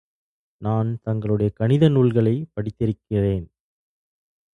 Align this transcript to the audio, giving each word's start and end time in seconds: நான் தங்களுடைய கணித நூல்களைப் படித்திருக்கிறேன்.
நான் 0.61 0.99
தங்களுடைய 1.01 1.49
கணித 1.53 1.89
நூல்களைப் 1.89 2.49
படித்திருக்கிறேன். 2.55 3.45